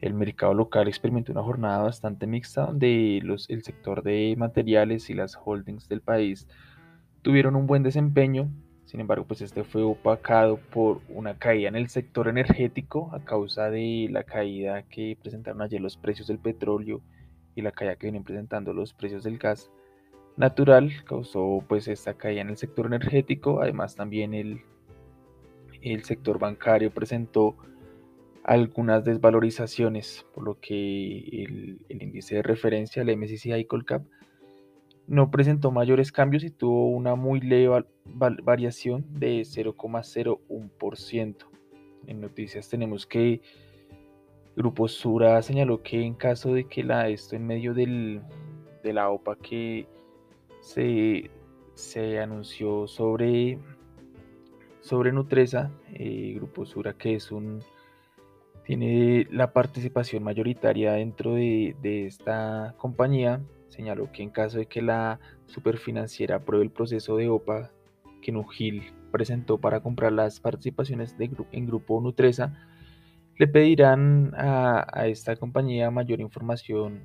El 0.00 0.14
mercado 0.14 0.54
local 0.54 0.88
experimentó 0.88 1.32
una 1.32 1.42
jornada 1.42 1.82
bastante 1.82 2.26
mixta 2.26 2.66
donde 2.66 3.20
los, 3.22 3.48
el 3.48 3.62
sector 3.62 4.02
de 4.02 4.34
materiales 4.36 5.08
y 5.10 5.14
las 5.14 5.38
holdings 5.42 5.88
del 5.88 6.02
país 6.02 6.46
tuvieron 7.22 7.56
un 7.56 7.66
buen 7.66 7.82
desempeño, 7.82 8.50
sin 8.86 9.00
embargo, 9.00 9.24
pues 9.26 9.40
este 9.42 9.64
fue 9.64 9.82
opacado 9.82 10.58
por 10.58 11.00
una 11.08 11.36
caída 11.36 11.68
en 11.68 11.74
el 11.74 11.88
sector 11.88 12.28
energético 12.28 13.10
a 13.12 13.24
causa 13.24 13.68
de 13.68 14.08
la 14.12 14.22
caída 14.22 14.82
que 14.82 15.18
presentaron 15.20 15.60
ayer 15.60 15.80
los 15.80 15.96
precios 15.96 16.28
del 16.28 16.38
petróleo 16.38 17.00
y 17.56 17.62
la 17.62 17.72
caída 17.72 17.96
que 17.96 18.06
vienen 18.06 18.22
presentando 18.22 18.72
los 18.72 18.94
precios 18.94 19.24
del 19.24 19.38
gas 19.38 19.72
natural. 20.36 20.92
Causó 21.04 21.64
pues 21.66 21.88
esta 21.88 22.14
caída 22.14 22.42
en 22.42 22.50
el 22.50 22.56
sector 22.56 22.86
energético. 22.86 23.60
Además 23.60 23.96
también 23.96 24.34
el, 24.34 24.60
el 25.82 26.04
sector 26.04 26.38
bancario 26.38 26.92
presentó 26.92 27.56
algunas 28.44 29.04
desvalorizaciones, 29.04 30.24
por 30.32 30.44
lo 30.44 30.60
que 30.60 31.18
el, 31.42 31.80
el 31.88 32.02
índice 32.04 32.36
de 32.36 32.42
referencia, 32.42 33.02
el 33.02 33.16
MSCI 33.16 33.64
Colcap, 33.64 34.04
no 35.06 35.30
presentó 35.30 35.70
mayores 35.70 36.10
cambios 36.10 36.44
y 36.44 36.50
tuvo 36.50 36.90
una 36.90 37.14
muy 37.14 37.40
leve 37.40 37.84
variación 38.04 39.06
de 39.10 39.40
0,01%. 39.42 41.36
En 42.06 42.20
noticias 42.20 42.68
tenemos 42.68 43.06
que 43.06 43.40
Grupo 44.56 44.88
Sura 44.88 45.42
señaló 45.42 45.82
que 45.82 46.02
en 46.02 46.14
caso 46.14 46.54
de 46.54 46.64
que 46.64 46.82
la, 46.82 47.08
esto 47.08 47.36
en 47.36 47.46
medio 47.46 47.74
del, 47.74 48.22
de 48.82 48.92
la 48.92 49.10
OPA 49.10 49.36
que 49.36 49.86
se, 50.60 51.30
se 51.74 52.18
anunció 52.18 52.86
sobre, 52.86 53.58
sobre 54.80 55.12
Nutresa, 55.12 55.70
eh, 55.92 56.32
Grupo 56.36 56.64
Sura 56.64 56.94
que 56.94 57.16
es 57.16 57.30
un 57.30 57.62
tiene 58.64 59.28
la 59.30 59.52
participación 59.52 60.24
mayoritaria 60.24 60.94
dentro 60.94 61.34
de, 61.34 61.76
de 61.82 62.06
esta 62.06 62.74
compañía, 62.78 63.40
señaló 63.68 64.10
que 64.12 64.22
en 64.22 64.30
caso 64.30 64.58
de 64.58 64.66
que 64.66 64.82
la 64.82 65.20
superfinanciera 65.46 66.36
apruebe 66.36 66.64
el 66.64 66.70
proceso 66.70 67.16
de 67.16 67.28
OPA 67.28 67.70
que 68.22 68.32
Nugil 68.32 68.92
presentó 69.10 69.58
para 69.58 69.80
comprar 69.80 70.12
las 70.12 70.40
participaciones 70.40 71.16
de, 71.16 71.30
en 71.52 71.66
Grupo 71.66 72.00
Nutresa, 72.00 72.54
le 73.38 73.46
pedirán 73.46 74.32
a, 74.36 75.06
esta 75.06 75.36
compañía 75.36 75.90
mayor 75.90 76.20
información 76.20 77.04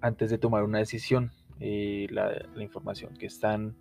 antes 0.00 0.30
de 0.30 0.38
tomar 0.38 0.64
una 0.64 0.78
decisión. 0.78 1.30
Eh, 1.60 2.06
la, 2.10 2.32
la, 2.54 2.62
información 2.62 3.14
que 3.16 3.26
están 3.26 3.76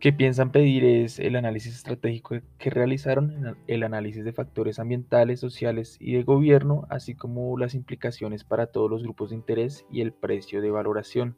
que 0.00 0.12
piensan 0.12 0.52
pedir 0.52 0.84
es 0.84 1.18
el 1.18 1.36
análisis 1.36 1.74
estratégico 1.74 2.36
que 2.58 2.70
realizaron, 2.70 3.56
el 3.66 3.82
análisis 3.82 4.24
de 4.24 4.32
factores 4.32 4.78
ambientales, 4.78 5.40
sociales 5.40 5.96
y 6.00 6.12
de 6.12 6.22
gobierno, 6.22 6.86
así 6.90 7.14
como 7.14 7.56
las 7.58 7.74
implicaciones 7.74 8.44
para 8.44 8.66
todos 8.66 8.90
los 8.90 9.02
grupos 9.02 9.30
de 9.30 9.36
interés 9.36 9.86
y 9.90 10.02
el 10.02 10.12
precio 10.12 10.60
de 10.60 10.70
valoración. 10.70 11.36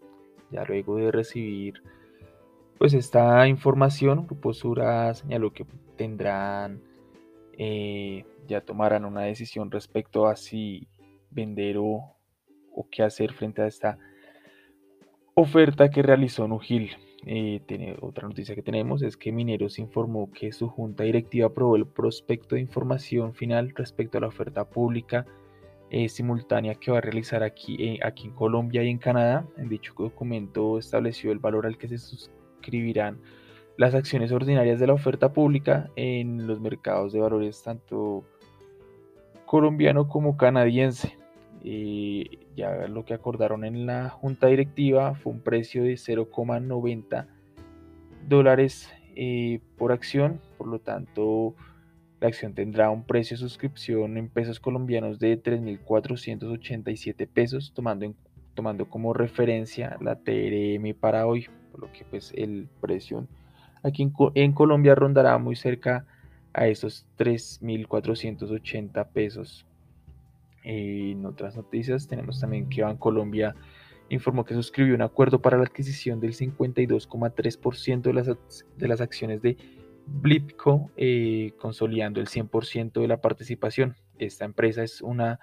Ya 0.50 0.64
luego 0.64 0.96
de 0.96 1.12
recibir 1.12 1.82
pues 2.78 2.94
esta 2.94 3.46
información, 3.48 4.26
Grupo 4.26 4.54
Sura 4.54 5.12
señaló 5.12 5.52
que 5.52 5.66
tendrán, 5.96 6.80
eh, 7.52 8.24
ya 8.46 8.60
tomarán 8.60 9.04
una 9.04 9.22
decisión 9.22 9.70
respecto 9.70 10.28
a 10.28 10.36
si 10.36 10.86
vender 11.30 11.78
o, 11.78 12.16
o 12.72 12.86
qué 12.90 13.02
hacer 13.02 13.32
frente 13.32 13.62
a 13.62 13.66
esta 13.66 13.98
oferta 15.34 15.90
que 15.90 16.02
realizó 16.02 16.46
Nugil. 16.46 16.96
Eh, 17.26 17.60
tiene, 17.66 17.96
otra 18.00 18.28
noticia 18.28 18.54
que 18.54 18.62
tenemos 18.62 19.02
es 19.02 19.16
que 19.16 19.32
Mineros 19.32 19.78
informó 19.78 20.30
que 20.30 20.52
su 20.52 20.68
junta 20.68 21.04
directiva 21.04 21.48
aprobó 21.48 21.76
el 21.76 21.86
prospecto 21.86 22.54
de 22.54 22.60
información 22.60 23.34
final 23.34 23.72
respecto 23.74 24.18
a 24.18 24.20
la 24.20 24.28
oferta 24.28 24.68
pública 24.68 25.26
eh, 25.90 26.08
simultánea 26.08 26.74
que 26.74 26.90
va 26.90 26.98
a 26.98 27.00
realizar 27.00 27.42
aquí, 27.42 27.76
eh, 27.80 27.98
aquí 28.04 28.26
en 28.26 28.34
Colombia 28.34 28.82
y 28.82 28.90
en 28.90 28.98
Canadá. 28.98 29.46
En 29.56 29.68
dicho 29.68 29.94
documento 29.98 30.78
estableció 30.78 31.32
el 31.32 31.38
valor 31.38 31.66
al 31.66 31.76
que 31.76 31.88
se 31.88 31.98
suscribirán 31.98 33.18
las 33.76 33.94
acciones 33.94 34.30
ordinarias 34.32 34.78
de 34.80 34.86
la 34.86 34.92
oferta 34.92 35.32
pública 35.32 35.90
en 35.96 36.46
los 36.46 36.60
mercados 36.60 37.12
de 37.12 37.20
valores 37.20 37.62
tanto 37.62 38.24
colombiano 39.46 40.08
como 40.08 40.36
canadiense. 40.36 41.17
Eh, 41.64 42.46
ya 42.56 42.86
lo 42.88 43.04
que 43.04 43.14
acordaron 43.14 43.64
en 43.64 43.86
la 43.86 44.10
junta 44.10 44.46
directiva 44.46 45.14
fue 45.14 45.32
un 45.32 45.40
precio 45.40 45.82
de 45.82 45.94
0,90 45.94 47.26
dólares 48.28 48.90
eh, 49.16 49.60
por 49.76 49.92
acción, 49.92 50.40
por 50.56 50.68
lo 50.68 50.78
tanto 50.78 51.54
la 52.20 52.28
acción 52.28 52.54
tendrá 52.54 52.90
un 52.90 53.04
precio 53.04 53.36
de 53.36 53.40
suscripción 53.40 54.16
en 54.16 54.28
pesos 54.28 54.60
colombianos 54.60 55.18
de 55.18 55.40
3.487 55.42 57.28
pesos, 57.28 57.72
tomando, 57.74 58.14
tomando 58.54 58.88
como 58.88 59.12
referencia 59.12 59.96
la 60.00 60.16
TRM 60.16 60.94
para 60.98 61.26
hoy, 61.26 61.46
por 61.72 61.80
lo 61.80 61.92
que 61.92 62.04
pues 62.04 62.32
el 62.36 62.68
precio 62.80 63.26
aquí 63.82 64.02
en, 64.02 64.12
en 64.34 64.52
Colombia 64.52 64.94
rondará 64.94 65.38
muy 65.38 65.56
cerca 65.56 66.06
a 66.52 66.66
esos 66.66 67.06
3.480 67.18 69.08
pesos 69.12 69.67
en 70.68 71.24
otras 71.24 71.56
noticias 71.56 72.06
tenemos 72.06 72.40
también 72.40 72.68
que 72.68 72.82
Bancolombia 72.82 73.56
informó 74.10 74.44
que 74.44 74.52
suscribió 74.52 74.94
un 74.94 75.00
acuerdo 75.00 75.40
para 75.40 75.56
la 75.56 75.64
adquisición 75.64 76.20
del 76.20 76.34
52,3% 76.34 78.02
de 78.02 78.12
las, 78.12 78.66
de 78.76 78.88
las 78.88 79.00
acciones 79.00 79.40
de 79.40 79.56
Blipco, 80.06 80.90
eh, 80.96 81.52
consolidando 81.58 82.20
el 82.20 82.26
100% 82.26 83.00
de 83.00 83.08
la 83.08 83.20
participación. 83.22 83.96
Esta 84.18 84.44
empresa 84.44 84.82
es 84.82 85.00
una 85.00 85.40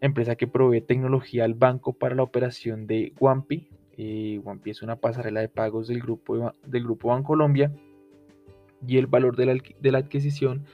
empresa 0.00 0.34
que 0.34 0.48
provee 0.48 0.80
tecnología 0.80 1.44
al 1.44 1.54
banco 1.54 1.92
para 1.92 2.16
la 2.16 2.24
operación 2.24 2.88
de 2.88 3.12
Wampi. 3.20 3.68
Eh, 3.96 4.40
Wampi 4.42 4.70
es 4.70 4.82
una 4.82 4.96
pasarela 4.96 5.40
de 5.40 5.48
pagos 5.48 5.86
del 5.86 6.00
grupo, 6.00 6.52
del 6.66 6.82
grupo 6.82 7.10
Bancolombia 7.10 7.72
y 8.84 8.98
el 8.98 9.06
valor 9.06 9.36
de 9.36 9.46
la, 9.46 9.54
de 9.54 9.92
la 9.92 9.98
adquisición 9.98 10.64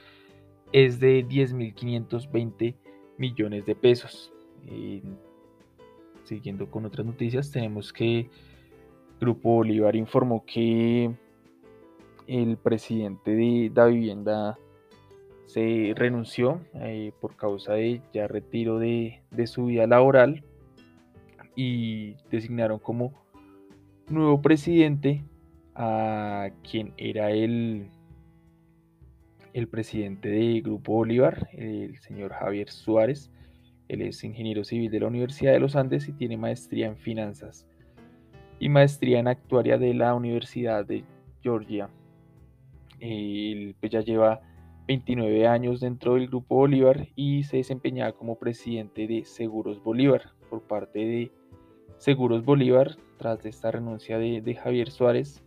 es 0.71 0.99
de 0.99 1.23
10.520 1.27 2.75
millones 3.21 3.65
de 3.65 3.75
pesos. 3.75 4.33
siguiendo 6.23 6.69
con 6.69 6.85
otras 6.85 7.05
noticias, 7.05 7.51
tenemos 7.51 7.93
que 7.93 8.29
Grupo 9.19 9.55
Bolívar 9.55 9.95
informó 9.95 10.43
que 10.45 11.11
el 12.27 12.57
presidente 12.57 13.31
de 13.31 13.71
la 13.73 13.85
vivienda 13.85 14.57
se 15.45 15.93
renunció 15.95 16.61
eh, 16.75 17.11
por 17.19 17.35
causa 17.35 17.73
de 17.73 18.01
ya 18.13 18.27
retiro 18.27 18.79
de, 18.79 19.21
de 19.29 19.47
su 19.47 19.65
vida 19.65 19.85
laboral 19.85 20.43
y 21.55 22.15
designaron 22.31 22.79
como 22.79 23.13
nuevo 24.09 24.41
presidente 24.41 25.23
a 25.75 26.49
quien 26.63 26.93
era 26.97 27.31
el 27.31 27.89
el 29.53 29.67
presidente 29.67 30.29
de 30.29 30.61
Grupo 30.61 30.93
Bolívar, 30.93 31.49
el 31.53 31.97
señor 31.99 32.33
Javier 32.33 32.69
Suárez. 32.69 33.31
Él 33.87 34.01
es 34.01 34.23
ingeniero 34.23 34.63
civil 34.63 34.89
de 34.89 35.01
la 35.01 35.07
Universidad 35.07 35.51
de 35.51 35.59
los 35.59 35.75
Andes 35.75 36.07
y 36.07 36.13
tiene 36.13 36.37
maestría 36.37 36.87
en 36.87 36.97
finanzas 36.97 37.67
y 38.59 38.69
maestría 38.69 39.19
en 39.19 39.27
actuaria 39.27 39.77
de 39.77 39.93
la 39.93 40.13
Universidad 40.13 40.85
de 40.85 41.03
Georgia. 41.41 41.89
Él 42.99 43.75
pues, 43.79 43.91
ya 43.91 44.01
lleva 44.01 44.41
29 44.87 45.47
años 45.47 45.79
dentro 45.79 46.15
del 46.15 46.27
Grupo 46.27 46.55
Bolívar 46.55 47.07
y 47.15 47.43
se 47.43 47.57
desempeñaba 47.57 48.13
como 48.13 48.37
presidente 48.37 49.07
de 49.07 49.25
Seguros 49.25 49.83
Bolívar 49.83 50.33
por 50.49 50.61
parte 50.61 50.99
de 50.99 51.31
Seguros 51.97 52.45
Bolívar. 52.45 52.97
Tras 53.17 53.45
esta 53.45 53.69
renuncia 53.69 54.17
de 54.17 54.55
Javier 54.55 54.89
Suárez, 54.89 55.43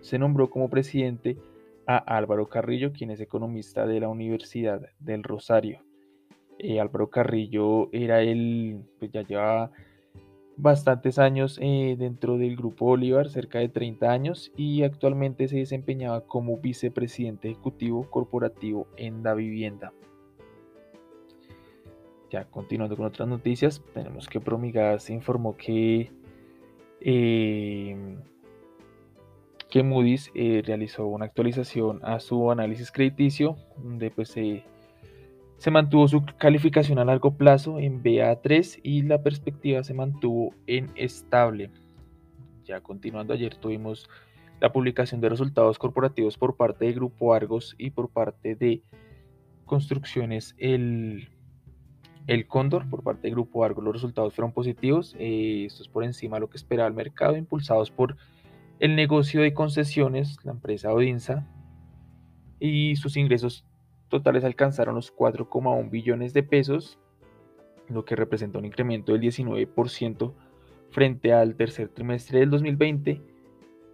se 0.00 0.18
nombró 0.18 0.50
como 0.50 0.68
presidente 0.68 1.38
a 1.86 1.96
Álvaro 1.96 2.48
Carrillo, 2.48 2.92
quien 2.92 3.10
es 3.10 3.20
economista 3.20 3.86
de 3.86 4.00
la 4.00 4.08
Universidad 4.08 4.80
del 4.98 5.22
Rosario. 5.22 5.80
Eh, 6.58 6.80
Álvaro 6.80 7.10
Carrillo 7.10 7.88
era 7.92 8.22
el, 8.22 8.84
pues 8.98 9.10
ya 9.10 9.22
lleva 9.22 9.70
bastantes 10.56 11.18
años 11.18 11.58
eh, 11.60 11.96
dentro 11.98 12.38
del 12.38 12.56
Grupo 12.56 12.86
Bolívar, 12.86 13.28
cerca 13.28 13.58
de 13.58 13.68
30 13.68 14.10
años, 14.10 14.52
y 14.56 14.82
actualmente 14.82 15.48
se 15.48 15.58
desempeñaba 15.58 16.22
como 16.26 16.58
vicepresidente 16.58 17.50
ejecutivo 17.50 18.08
corporativo 18.10 18.86
en 18.96 19.22
la 19.22 19.34
vivienda. 19.34 19.92
Ya 22.30 22.44
continuando 22.46 22.96
con 22.96 23.06
otras 23.06 23.28
noticias, 23.28 23.82
tenemos 23.92 24.28
que 24.28 24.40
Promigas 24.40 25.10
informó 25.10 25.56
que 25.56 26.10
eh, 27.00 28.16
que 29.74 29.82
Moody's 29.82 30.30
eh, 30.36 30.62
realizó 30.64 31.04
una 31.08 31.24
actualización 31.24 31.98
a 32.04 32.20
su 32.20 32.48
análisis 32.52 32.92
crediticio, 32.92 33.56
donde 33.76 34.08
pues 34.12 34.28
se 34.28 35.70
mantuvo 35.72 36.06
su 36.06 36.24
calificación 36.38 37.00
a 37.00 37.04
largo 37.04 37.36
plazo 37.36 37.80
en 37.80 38.00
BA3 38.00 38.78
y 38.84 39.02
la 39.02 39.20
perspectiva 39.20 39.82
se 39.82 39.92
mantuvo 39.92 40.54
en 40.68 40.92
estable. 40.94 41.72
Ya 42.64 42.82
continuando, 42.82 43.34
ayer 43.34 43.56
tuvimos 43.56 44.08
la 44.60 44.72
publicación 44.72 45.20
de 45.20 45.30
resultados 45.30 45.76
corporativos 45.76 46.38
por 46.38 46.56
parte 46.56 46.84
de 46.84 46.92
Grupo 46.92 47.34
Argos 47.34 47.74
y 47.76 47.90
por 47.90 48.10
parte 48.10 48.54
de 48.54 48.80
Construcciones 49.64 50.54
El, 50.56 51.30
el 52.28 52.46
Cóndor, 52.46 52.88
por 52.88 53.02
parte 53.02 53.26
de 53.26 53.32
Grupo 53.32 53.64
Argos 53.64 53.82
los 53.82 53.94
resultados 53.94 54.34
fueron 54.34 54.52
positivos, 54.52 55.16
eh, 55.18 55.64
esto 55.66 55.82
es 55.82 55.88
por 55.88 56.04
encima 56.04 56.36
de 56.36 56.42
lo 56.42 56.48
que 56.48 56.58
esperaba 56.58 56.86
el 56.86 56.94
mercado, 56.94 57.36
impulsados 57.36 57.90
por 57.90 58.16
el 58.80 58.96
negocio 58.96 59.42
de 59.42 59.54
concesiones, 59.54 60.38
la 60.44 60.52
empresa 60.52 60.92
Odinsa, 60.92 61.46
y 62.60 62.96
sus 62.96 63.16
ingresos 63.16 63.64
totales 64.08 64.44
alcanzaron 64.44 64.94
los 64.94 65.14
4,1 65.14 65.90
billones 65.90 66.32
de 66.32 66.42
pesos, 66.42 66.98
lo 67.88 68.04
que 68.04 68.16
representa 68.16 68.58
un 68.58 68.64
incremento 68.64 69.12
del 69.12 69.20
19% 69.20 70.32
frente 70.90 71.32
al 71.32 71.56
tercer 71.56 71.88
trimestre 71.88 72.40
del 72.40 72.50
2020 72.50 73.20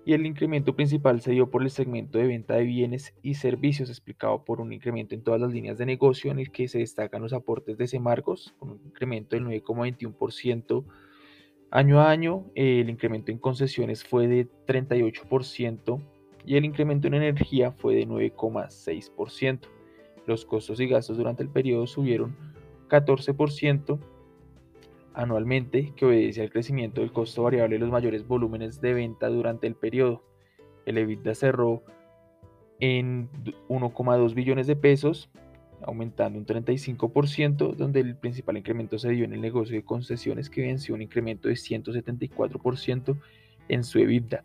y 0.05 0.13
el 0.15 0.27
incremento 0.27 0.75
principal 0.75 1.21
se 1.21 1.33
dio 1.33 1.51
por 1.51 1.63
el 1.63 1.71
segmento 1.71 2.19
de 2.19 2.27
venta 2.27 2.55
de 2.55 2.65
bienes 2.65 3.15
y 3.23 3.35
servicios 3.35 3.91
explicado 3.91 4.45
por 4.45 4.61
un 4.61 4.73
incremento 4.73 5.15
en 5.15 5.23
todas 5.23 5.41
las 5.41 5.53
líneas 5.53 5.79
de 5.79 5.87
negocio 5.87 6.31
en 6.31 6.39
el 6.39 6.51
que 6.51 6.69
se 6.69 6.79
destacan 6.79 7.23
los 7.23 7.33
aportes 7.33 7.77
de 7.79 7.87
Semargos 7.87 8.55
con 8.59 8.71
un 8.71 8.81
incremento 8.85 9.37
del 9.37 9.47
9,21% 9.47 10.85
Año 11.73 12.01
a 12.01 12.11
año, 12.11 12.47
el 12.57 12.91
incremento 12.91 13.31
en 13.31 13.39
concesiones 13.39 14.03
fue 14.03 14.27
de 14.27 14.49
38% 14.67 16.01
y 16.45 16.57
el 16.57 16.65
incremento 16.65 17.07
en 17.07 17.15
energía 17.15 17.71
fue 17.71 17.95
de 17.95 18.09
9,6%. 18.09 19.61
Los 20.27 20.45
costos 20.45 20.81
y 20.81 20.89
gastos 20.89 21.17
durante 21.17 21.45
el 21.45 21.49
periodo 21.49 21.87
subieron 21.87 22.37
14% 22.89 24.01
anualmente, 25.15 25.93
que 25.95 26.07
obedece 26.07 26.43
al 26.43 26.51
crecimiento 26.51 27.03
del 27.03 27.13
costo 27.13 27.45
variable 27.45 27.77
de 27.77 27.81
los 27.81 27.91
mayores 27.91 28.27
volúmenes 28.27 28.81
de 28.81 28.95
venta 28.95 29.29
durante 29.29 29.67
el 29.69 29.77
periodo. 29.77 30.25
El 30.87 30.99
EBITDA 30.99 31.35
cerró 31.35 31.85
en 32.81 33.29
1,2 33.69 34.35
billones 34.35 34.67
de 34.67 34.75
pesos, 34.77 35.31
aumentando 35.83 36.39
un 36.39 36.47
35%, 36.47 37.75
donde 37.75 38.01
el 38.01 38.17
principal 38.17 38.57
incremento 38.57 38.99
se 38.99 39.11
dio 39.11 39.25
en 39.25 39.33
el 39.33 39.41
negocio 39.41 39.77
de 39.77 39.85
concesiones 39.85 40.51
que 40.51 40.63
venció 40.63 40.95
un 40.95 41.03
incremento 41.03 41.49
de 41.49 41.55
174% 41.55 43.17
en 43.69 43.85
su 43.85 43.99
EBITDA. 43.99 44.45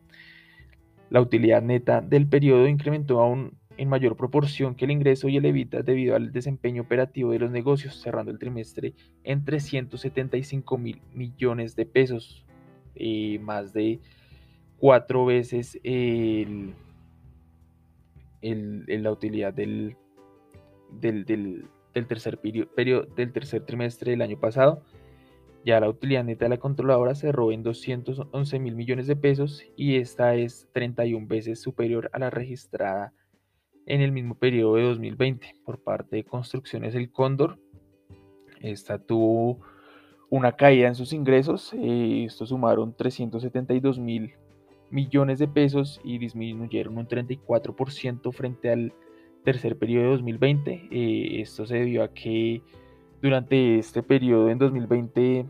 La 1.09 1.21
utilidad 1.21 1.61
neta 1.61 2.01
del 2.01 2.27
periodo 2.27 2.67
incrementó 2.67 3.21
aún 3.21 3.57
en 3.77 3.89
mayor 3.89 4.15
proporción 4.15 4.75
que 4.75 4.85
el 4.85 4.91
ingreso 4.91 5.27
y 5.27 5.37
el 5.37 5.45
EBITDA 5.45 5.81
debido 5.81 6.15
al 6.15 6.31
desempeño 6.31 6.83
operativo 6.83 7.31
de 7.31 7.39
los 7.39 7.51
negocios, 7.51 8.01
cerrando 8.01 8.31
el 8.31 8.39
trimestre 8.39 8.93
en 9.23 9.43
375 9.43 10.77
mil 10.77 11.01
millones 11.13 11.75
de 11.75 11.85
pesos, 11.85 12.45
más 13.41 13.73
de 13.73 13.99
cuatro 14.79 15.25
veces 15.25 15.79
el, 15.83 16.73
la 18.41 19.11
utilidad 19.11 19.53
del, 19.53 19.97
del, 20.91 21.25
tercer 22.07 22.39
periodo, 22.39 23.05
del 23.15 23.31
tercer 23.31 23.65
trimestre 23.65 24.11
del 24.11 24.21
año 24.21 24.39
pasado. 24.39 24.81
Ya 25.65 25.79
la 25.79 25.89
utilidad 25.89 26.23
neta 26.23 26.45
de 26.45 26.49
la 26.49 26.57
controladora 26.57 27.15
cerró 27.15 27.51
en 27.51 27.63
211 27.63 28.59
mil 28.59 28.75
millones 28.75 29.07
de 29.07 29.15
pesos 29.15 29.63
y 29.75 29.95
esta 29.95 30.35
es 30.35 30.67
31 30.73 31.25
veces 31.27 31.59
superior 31.59 32.09
a 32.13 32.19
la 32.19 32.29
registrada 32.29 33.13
en 33.87 34.01
el 34.01 34.11
mismo 34.11 34.35
periodo 34.35 34.75
de 34.75 34.83
2020 34.83 35.55
por 35.65 35.79
parte 35.79 36.17
de 36.17 36.23
Construcciones 36.23 36.93
El 36.93 37.11
Cóndor. 37.11 37.57
Esta 38.61 38.99
tuvo 38.99 39.59
una 40.29 40.55
caída 40.55 40.87
en 40.87 40.95
sus 40.95 41.13
ingresos, 41.13 41.73
eh, 41.73 42.25
estos 42.25 42.49
sumaron 42.49 42.95
372 42.95 43.99
mil 43.99 44.33
millones 44.89 45.39
de 45.39 45.47
pesos 45.47 45.99
y 46.03 46.17
disminuyeron 46.17 46.97
un 46.97 47.07
34% 47.07 48.31
frente 48.31 48.71
al 48.71 48.93
tercer 49.45 49.77
periodo 49.77 50.03
de 50.03 50.11
2020. 50.11 50.89
Eh, 50.91 51.41
esto 51.41 51.65
se 51.65 51.75
debió 51.75 52.03
a 52.03 52.13
que 52.13 52.61
durante 53.21 53.79
este 53.79 54.03
periodo 54.03 54.49
en 54.49 54.57
2020 54.57 55.45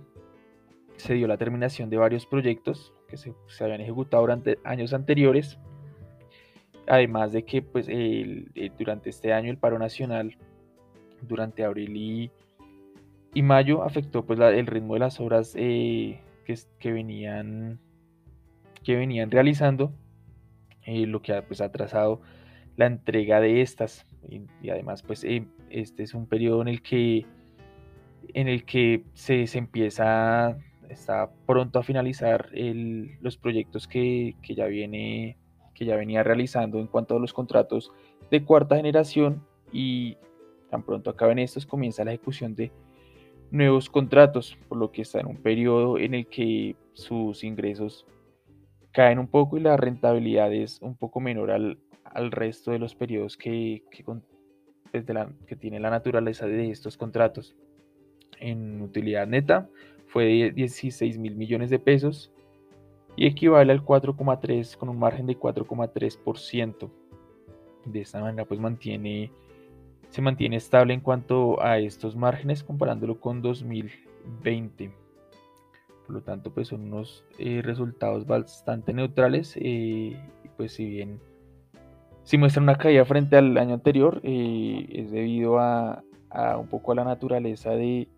se 0.98 1.14
dio 1.16 1.28
la 1.28 1.38
terminación 1.38 1.90
de 1.90 1.98
varios 1.98 2.26
proyectos 2.28 2.94
que 3.08 3.18
se, 3.18 3.34
habían 3.60 3.82
ejecutado 3.82 4.22
durante 4.22 4.60
años 4.64 4.94
anteriores. 4.94 5.58
Además 6.88 7.32
de 7.32 7.44
que 7.44 7.64
pues, 7.64 7.88
durante 8.78 9.10
este 9.10 9.34
año 9.34 9.50
el 9.50 9.58
paro 9.58 9.80
nacional, 9.80 10.38
durante 11.22 11.64
abril 11.64 11.96
y, 11.96 12.32
y 13.34 13.42
mayo, 13.42 13.82
afectó 13.84 14.26
pues, 14.26 14.40
el 14.40 14.68
ritmo 14.68 14.94
de 14.94 15.00
las 15.00 15.20
obras 15.20 15.54
eh, 15.58 16.22
que, 16.46 16.92
venían, 16.92 17.80
que 18.84 18.96
venían 18.96 19.32
realizando, 19.32 19.92
eh, 20.86 21.08
lo 21.08 21.22
que 21.22 21.34
ha 21.34 21.46
pues, 21.46 21.62
atrasado 21.62 22.22
la 22.78 22.88
entrega 22.88 23.40
de 23.40 23.62
estas. 23.62 24.06
Y, 24.28 24.70
además, 24.70 25.04
pues 25.04 25.24
eh, 25.24 25.46
este 25.70 26.04
es 26.04 26.14
un 26.14 26.28
periodo 26.28 26.62
en 26.62 26.68
el 26.68 26.82
que, 26.82 27.26
en 28.34 28.48
el 28.48 28.66
que 28.66 29.04
se, 29.14 29.46
empieza, 29.58 30.58
está 30.90 31.32
pronto 31.46 31.80
a 31.80 31.84
finalizar 31.84 32.50
los 32.54 33.38
proyectos 33.38 33.88
que, 33.88 34.36
ya 34.44 34.66
viene, 34.66 35.38
que 35.74 35.86
ya 35.86 35.96
venía 35.96 36.24
realizando 36.24 36.80
en 36.80 36.88
cuanto 36.88 37.16
a 37.16 37.20
los 37.20 37.34
contratos 37.34 37.92
de 38.32 38.44
cuarta 38.44 38.76
generación 38.76 39.44
y 39.72 40.18
tan 40.72 40.84
pronto 40.84 41.12
acaben 41.12 41.40
estos 41.40 41.66
comienza 41.66 42.04
la 42.04 42.14
ejecución 42.14 42.56
de 42.56 42.72
nuevos 43.52 43.90
contratos, 43.90 44.58
por 44.68 44.78
lo 44.80 44.92
que 44.92 45.04
está 45.04 45.20
en 45.20 45.28
un 45.28 45.38
periodo 45.38 46.00
en 46.00 46.16
el 46.16 46.28
que 46.28 46.76
sus 46.94 47.44
ingresos 47.44 48.06
caen 48.92 49.20
un 49.20 49.28
poco 49.28 49.58
y 49.58 49.60
la 49.60 49.78
rentabilidad 49.78 50.52
es 50.54 50.82
un 50.82 50.96
poco 50.96 51.20
menor 51.20 51.52
al, 51.52 51.78
al 52.06 52.32
resto 52.32 52.72
de 52.72 52.80
los 52.80 52.96
periodos 52.96 53.38
que, 53.38 53.84
que, 53.92 54.04
la, 55.14 55.30
que 55.48 55.56
tiene 55.56 55.80
la 55.80 55.90
naturaleza 55.90 56.46
de 56.46 56.72
estos 56.72 56.98
contratos. 56.98 57.56
En 58.40 58.82
utilidad 58.82 59.28
neta 59.28 59.70
fue 60.08 60.26
de 60.26 60.52
16 60.52 61.18
mil 61.18 61.36
millones 61.36 61.70
de 61.70 61.80
pesos 61.80 62.32
y 63.16 63.28
equivale 63.28 63.72
al 63.72 63.84
4,3 63.84 64.78
con 64.78 64.90
un 64.90 65.00
margen 65.00 65.26
de 65.26 65.38
4,3%. 65.38 66.90
De 67.86 68.02
esta 68.02 68.20
manera 68.20 68.46
pues 68.46 68.60
mantiene, 68.60 69.32
se 70.10 70.22
mantiene 70.22 70.58
estable 70.58 70.94
en 70.94 71.02
cuanto 71.02 71.62
a 71.62 71.80
estos 71.80 72.16
márgenes 72.16 72.64
comparándolo 72.64 73.20
con 73.20 73.42
2020. 73.42 74.92
Por 76.06 76.16
lo 76.16 76.22
tanto 76.22 76.52
pues 76.52 76.70
son 76.70 76.82
unos 76.82 77.26
eh, 77.40 77.62
resultados 77.64 78.26
bastante 78.26 78.94
neutrales 78.94 79.58
eh, 79.58 80.20
pues 80.58 80.74
si 80.74 80.86
bien 80.86 81.20
si 82.26 82.40
muestra 82.40 82.62
una 82.62 82.76
caída 82.76 83.06
frente 83.06 83.38
al 83.38 83.56
año 83.58 83.76
anterior, 83.76 84.20
eh, 84.24 84.88
es 84.90 85.12
debido 85.12 85.60
a, 85.60 86.04
un 86.60 86.68
poco 86.68 86.92
a 86.92 86.96
la 86.96 87.04
naturaleza 87.04 87.72
de, 87.72 88.10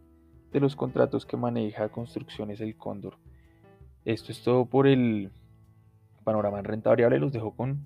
los 0.54 0.76
contratos 0.76 1.28
que 1.28 1.38
maneja 1.38 1.89
Construcciones 1.89 2.62
El 2.62 2.76
Cóndor. 2.78 3.20
Esto 4.06 4.32
es 4.32 4.41
todo 4.41 4.65
por 4.65 4.88
el 4.88 5.30
panorama 6.24 6.58
en 6.58 6.65
renta 6.65 6.89
variable. 6.89 7.20
Los 7.20 7.32
dejo 7.32 7.52
con 7.52 7.86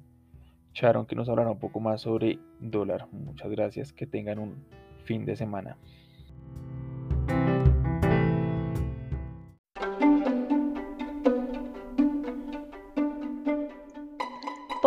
Sharon 0.73 1.05
que 1.05 1.15
nos 1.15 1.27
hablará 1.27 1.51
un 1.51 1.59
poco 1.59 1.81
más 1.81 2.01
sobre 2.01 2.39
dólar. 2.61 3.07
Muchas 3.11 3.51
gracias, 3.51 3.91
que 3.91 4.05
tengan 4.05 4.39
un 4.39 4.55
fin 5.03 5.25
de 5.25 5.35
semana. 5.35 5.75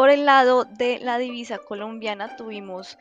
Por 0.04 0.10
el 0.10 0.26
lado 0.26 0.66
de 0.66 0.98
la 0.98 1.16
divisa 1.16 1.56
colombiana 1.56 2.36
tuvimos 2.36 2.98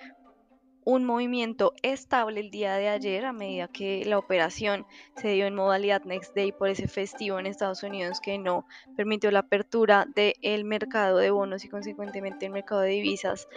un 0.86 1.04
movimiento 1.04 1.74
estable 1.82 2.40
el 2.40 2.50
día 2.50 2.76
de 2.76 2.88
ayer 2.88 3.26
a 3.26 3.34
medida 3.34 3.68
que 3.68 4.06
la 4.06 4.18
operación 4.18 4.86
se 5.18 5.34
dio 5.34 5.46
en 5.46 5.54
modalidad 5.54 6.06
Next 6.06 6.34
Day 6.34 6.54
por 6.54 6.70
ese 6.70 6.88
festivo 6.88 7.38
en 7.40 7.46
Estados 7.46 7.84
Unidos 7.84 8.22
que 8.22 8.38
no 8.38 8.66
permitió 8.96 9.32
la 9.32 9.40
apertura 9.40 10.08
del 10.16 10.64
mercado 10.64 11.18
de 11.18 11.30
bonos 11.30 11.66
y 11.66 11.68
consecuentemente 11.68 12.46
el 12.46 12.54
mercado 12.54 12.80
de 12.80 12.92
divisas. 12.92 13.50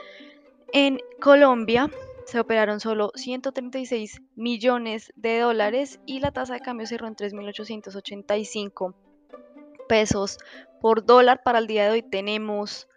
En 0.73 0.99
Colombia 1.21 1.89
se 2.25 2.41
operaron 2.41 2.81
solo 2.81 3.13
136 3.15 4.23
millones 4.35 5.13
de 5.15 5.39
dólares 5.39 6.01
y 6.05 6.19
la 6.19 6.33
tasa 6.33 6.55
de 6.55 6.61
cambio 6.63 6.89
cerró 6.89 7.07
en 7.07 7.15
3.885 7.15 8.93
pesos 9.89 10.39
por 10.81 11.07
dólar. 11.07 11.45
Para 11.45 11.61
el 11.61 11.69
día 11.69 11.85
de 11.85 11.91
hoy 11.91 12.03
tenemos 12.03 12.89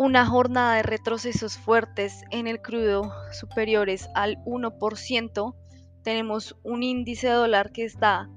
una 0.00 0.24
jornada 0.24 0.76
de 0.76 0.82
retrocesos 0.82 1.58
fuertes 1.58 2.24
en 2.30 2.46
el 2.46 2.62
crudo 2.62 3.12
superiores 3.32 4.08
al 4.14 4.42
1%. 4.44 5.54
Tenemos 6.02 6.56
un 6.62 6.82
índice 6.82 7.28
de 7.28 7.34
dólar 7.34 7.70
que 7.70 7.84
está 7.84 8.28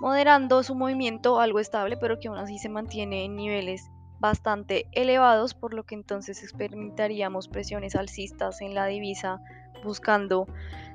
moderando 0.00 0.62
su 0.62 0.74
movimiento 0.74 1.40
algo 1.40 1.58
estable, 1.58 1.96
pero 1.96 2.18
que 2.18 2.28
aún 2.28 2.38
así 2.38 2.58
se 2.58 2.68
mantiene 2.68 3.24
en 3.24 3.36
niveles 3.36 3.88
bastante 4.18 4.86
elevados, 4.92 5.54
por 5.54 5.72
lo 5.72 5.84
que 5.84 5.94
entonces 5.94 6.42
experimentaríamos 6.42 7.48
presiones 7.48 7.96
alcistas 7.96 8.60
en 8.60 8.74
la 8.74 8.86
divisa 8.86 9.40
buscando 9.82 10.46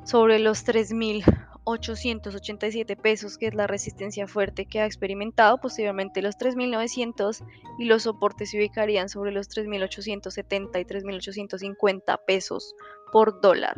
sobre 0.03 0.37
los 0.37 0.65
3.000 0.65 1.23
887 1.65 2.95
pesos, 2.95 3.37
que 3.37 3.47
es 3.47 3.55
la 3.55 3.67
resistencia 3.67 4.27
fuerte 4.27 4.65
que 4.65 4.79
ha 4.79 4.85
experimentado, 4.85 5.59
posteriormente 5.59 6.21
los 6.21 6.37
3.900 6.37 7.43
y 7.79 7.85
los 7.85 8.03
soportes 8.03 8.51
se 8.51 8.57
ubicarían 8.57 9.09
sobre 9.09 9.31
los 9.31 9.49
3.870 9.49 10.79
y 10.79 10.85
3.850 10.85 12.19
pesos 12.25 12.75
por 13.11 13.41
dólar. 13.41 13.75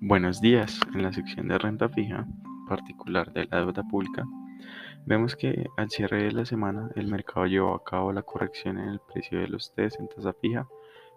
Buenos 0.00 0.40
días. 0.40 0.80
En 0.94 1.02
la 1.02 1.12
sección 1.12 1.48
de 1.48 1.58
renta 1.58 1.88
fija, 1.88 2.26
particular 2.66 3.30
de 3.34 3.46
la 3.46 3.58
deuda 3.58 3.82
pública, 3.84 4.24
Vemos 5.08 5.36
que 5.36 5.70
al 5.78 5.88
cierre 5.88 6.24
de 6.24 6.32
la 6.32 6.44
semana 6.44 6.90
el 6.94 7.06
mercado 7.06 7.46
llevó 7.46 7.74
a 7.74 7.82
cabo 7.82 8.12
la 8.12 8.20
corrección 8.20 8.76
en 8.76 8.90
el 8.90 9.00
precio 9.00 9.40
de 9.40 9.48
los 9.48 9.72
TES 9.72 9.98
en 9.98 10.06
tasa 10.06 10.34
fija 10.34 10.68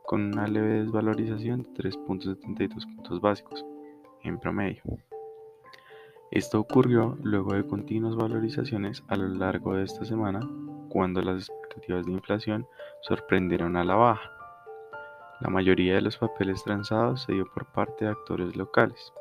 con 0.05 0.27
una 0.27 0.47
leve 0.47 0.79
desvalorización 0.79 1.63
de 1.63 1.91
3.72 1.91 2.95
puntos 2.95 3.19
básicos 3.19 3.65
en 4.23 4.39
promedio. 4.39 4.81
Esto 6.31 6.61
ocurrió 6.61 7.17
luego 7.21 7.53
de 7.53 7.67
continuas 7.67 8.15
valorizaciones 8.15 9.03
a 9.09 9.17
lo 9.17 9.27
largo 9.27 9.75
de 9.75 9.83
esta 9.83 10.05
semana 10.05 10.39
cuando 10.87 11.21
las 11.21 11.49
expectativas 11.49 12.05
de 12.05 12.13
inflación 12.13 12.67
sorprendieron 13.01 13.75
a 13.75 13.83
la 13.83 13.95
baja. 13.95 14.31
La 15.41 15.49
mayoría 15.49 15.95
de 15.95 16.01
los 16.01 16.15
papeles 16.15 16.63
transados 16.63 17.23
se 17.23 17.33
dio 17.33 17.45
por 17.53 17.65
parte 17.65 18.05
de 18.05 18.11
actores 18.11 18.55
locales. 18.55 19.11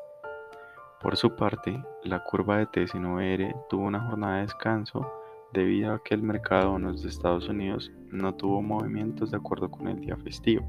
Por 1.01 1.17
su 1.17 1.35
parte, 1.35 1.83
la 2.03 2.23
curva 2.23 2.57
de 2.57 2.67
TS9R 2.67 3.65
tuvo 3.69 3.85
una 3.85 4.01
jornada 4.01 4.35
de 4.35 4.41
descanso 4.43 5.11
debido 5.51 5.93
a 5.93 6.03
que 6.03 6.13
el 6.13 6.21
mercado 6.21 6.61
de 6.61 6.69
bonos 6.69 7.01
de 7.01 7.09
Estados 7.09 7.49
Unidos 7.49 7.91
no 8.11 8.35
tuvo 8.35 8.61
movimientos 8.61 9.31
de 9.31 9.37
acuerdo 9.37 9.71
con 9.71 9.87
el 9.87 9.99
día 9.99 10.15
festivo. 10.17 10.63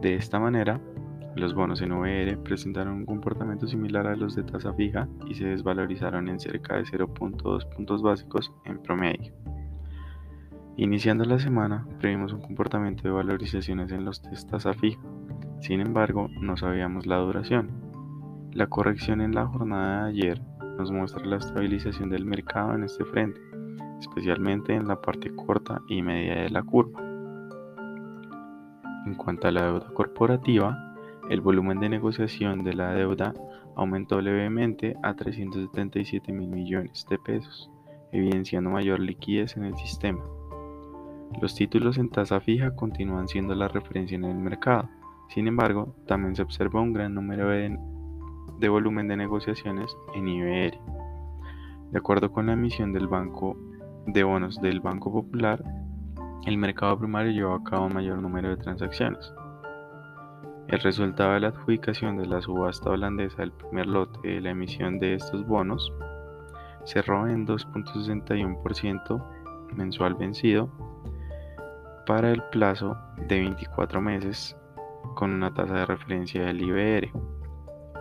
De 0.00 0.14
esta 0.14 0.40
manera, 0.40 0.80
los 1.36 1.52
bonos 1.52 1.82
NVR 1.82 2.38
presentaron 2.38 2.94
un 2.94 3.06
comportamiento 3.06 3.66
similar 3.66 4.06
a 4.06 4.16
los 4.16 4.34
de 4.34 4.42
tasa 4.42 4.72
fija 4.72 5.06
y 5.28 5.34
se 5.34 5.44
desvalorizaron 5.44 6.28
en 6.28 6.40
cerca 6.40 6.76
de 6.76 6.84
0.2 6.84 7.68
puntos 7.74 8.00
básicos 8.00 8.50
en 8.64 8.82
promedio. 8.82 9.34
Iniciando 10.76 11.24
la 11.26 11.38
semana, 11.38 11.86
previmos 12.00 12.32
un 12.32 12.40
comportamiento 12.40 13.02
de 13.02 13.10
valorizaciones 13.10 13.92
en 13.92 14.06
los 14.06 14.22
test 14.22 14.50
tasa 14.50 14.72
fija. 14.72 15.00
Sin 15.60 15.80
embargo, 15.82 16.28
no 16.40 16.56
sabíamos 16.56 17.06
la 17.06 17.18
duración, 17.18 17.91
la 18.54 18.66
corrección 18.66 19.20
en 19.20 19.34
la 19.34 19.46
jornada 19.46 20.04
de 20.04 20.10
ayer 20.10 20.42
nos 20.78 20.90
muestra 20.90 21.24
la 21.24 21.36
estabilización 21.36 22.10
del 22.10 22.24
mercado 22.24 22.74
en 22.74 22.84
este 22.84 23.04
frente, 23.04 23.40
especialmente 23.98 24.74
en 24.74 24.86
la 24.86 25.00
parte 25.00 25.34
corta 25.34 25.80
y 25.88 26.02
media 26.02 26.42
de 26.42 26.50
la 26.50 26.62
curva. 26.62 27.00
En 29.06 29.14
cuanto 29.14 29.48
a 29.48 29.50
la 29.50 29.64
deuda 29.64 29.88
corporativa, 29.94 30.94
el 31.30 31.40
volumen 31.40 31.80
de 31.80 31.88
negociación 31.88 32.62
de 32.62 32.74
la 32.74 32.92
deuda 32.92 33.32
aumentó 33.74 34.20
levemente 34.20 34.96
a 35.02 35.14
377 35.14 36.32
mil 36.32 36.48
millones 36.48 37.06
de 37.08 37.18
pesos, 37.18 37.70
evidenciando 38.12 38.70
mayor 38.70 39.00
liquidez 39.00 39.56
en 39.56 39.64
el 39.64 39.76
sistema. 39.76 40.22
Los 41.40 41.54
títulos 41.54 41.96
en 41.96 42.10
tasa 42.10 42.40
fija 42.40 42.76
continúan 42.76 43.28
siendo 43.28 43.54
la 43.54 43.68
referencia 43.68 44.14
en 44.14 44.24
el 44.24 44.36
mercado. 44.36 44.90
Sin 45.28 45.48
embargo, 45.48 45.94
también 46.06 46.36
se 46.36 46.42
observa 46.42 46.82
un 46.82 46.92
gran 46.92 47.14
número 47.14 47.48
de 47.48 47.78
de 48.62 48.68
volumen 48.68 49.08
de 49.08 49.16
negociaciones 49.16 49.94
en 50.14 50.28
IBR. 50.28 50.78
De 51.90 51.98
acuerdo 51.98 52.30
con 52.30 52.46
la 52.46 52.52
emisión 52.52 52.92
del 52.92 53.08
Banco 53.08 53.56
de 54.06 54.22
Bonos 54.22 54.62
del 54.62 54.78
Banco 54.78 55.12
Popular, 55.12 55.62
el 56.46 56.56
mercado 56.56 56.96
primario 56.96 57.32
llevó 57.32 57.54
a 57.54 57.64
cabo 57.64 57.86
un 57.86 57.94
mayor 57.94 58.18
número 58.18 58.50
de 58.50 58.56
transacciones. 58.58 59.34
El 60.68 60.78
resultado 60.78 61.32
de 61.32 61.40
la 61.40 61.48
adjudicación 61.48 62.16
de 62.18 62.26
la 62.26 62.40
subasta 62.40 62.90
holandesa 62.90 63.38
del 63.38 63.50
primer 63.50 63.88
lote 63.88 64.28
de 64.28 64.40
la 64.40 64.50
emisión 64.50 65.00
de 65.00 65.14
estos 65.14 65.44
bonos 65.44 65.92
cerró 66.84 67.26
en 67.26 67.44
2.61% 67.44 69.26
mensual 69.74 70.14
vencido 70.14 70.70
para 72.06 72.30
el 72.30 72.40
plazo 72.52 72.96
de 73.26 73.40
24 73.40 74.00
meses 74.00 74.56
con 75.16 75.32
una 75.32 75.52
tasa 75.52 75.74
de 75.74 75.86
referencia 75.86 76.44
del 76.44 76.62
IBR 76.62 77.10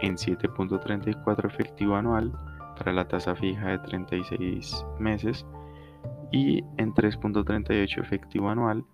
en 0.02 0.16
7.34 0.16 1.46
efectivo 1.46 1.96
anual 1.96 2.32
para 2.78 2.94
la 2.94 3.08
tasa 3.08 3.36
fija 3.36 3.70
de 3.70 3.80
36 3.80 4.86
meses 5.00 5.46
y 6.32 6.64
en 6.78 6.94
3.38 6.94 8.00
efectivo 8.00 8.50
anual 8.50 8.86